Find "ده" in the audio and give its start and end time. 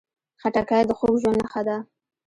1.67-1.77